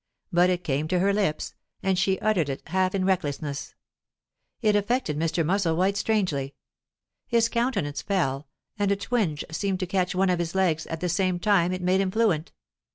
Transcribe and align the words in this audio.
But 0.33 0.49
it 0.49 0.63
came 0.63 0.87
to 0.87 0.97
her 0.97 1.13
lips, 1.13 1.53
and 1.83 1.95
she 1.95 2.17
uttered 2.21 2.49
it 2.49 2.67
half 2.69 2.95
in 2.95 3.05
recklessness. 3.05 3.75
It 4.59 4.75
affected 4.75 5.15
Mr. 5.15 5.45
Musselwhite 5.45 5.95
strangely. 5.95 6.55
His 7.27 7.47
countenance 7.47 8.01
fell, 8.01 8.47
and 8.79 8.91
a 8.91 8.95
twinge 8.95 9.45
seemed 9.51 9.79
to 9.79 9.85
catch 9.85 10.15
one 10.15 10.31
of 10.31 10.39
his 10.39 10.55
legs; 10.55 10.87
at 10.87 11.01
the 11.01 11.07
same 11.09 11.37
time 11.37 11.71
it 11.71 11.83
made 11.83 12.01
him 12.01 12.09
fluent. 12.09 12.51